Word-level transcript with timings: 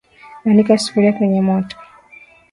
Bandika 0.45 0.77
sufuria 0.81 1.13
kwenye 1.17 1.41
moto 1.47 1.75